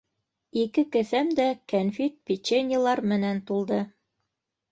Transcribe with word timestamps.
Ике 0.61 0.83
кеҫәм 0.95 1.29
дә 1.39 1.45
кәнфит-печеньелар 1.73 3.03
менән 3.13 3.43
тулды. 3.51 3.81